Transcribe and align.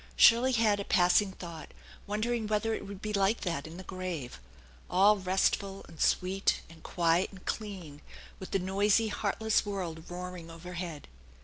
Shirley 0.15 0.53
had 0.53 0.79
a 0.79 0.83
pass 0.83 1.21
ing 1.21 1.33
thought, 1.33 1.75
wondering 2.07 2.47
whether 2.47 2.73
it 2.73 2.87
would 2.87 3.03
be 3.03 3.13
like 3.13 3.41
that 3.41 3.67
in 3.67 3.77
the 3.77 3.83
grave, 3.83 4.39
all 4.89 5.17
restful 5.17 5.85
and 5.87 6.01
sweet 6.01 6.61
and 6.71 6.81
quiet 6.81 7.29
and 7.29 7.45
clean, 7.45 8.01
with 8.39 8.49
the 8.49 8.57
THE 8.57 8.63
ENCHANTED 8.63 8.67
BARN 8.67 8.79
11 8.79 8.85
noisy, 8.89 9.07
heartless 9.09 9.63
world 9.63 10.05
roaring 10.09 10.49
overhead. 10.49 11.07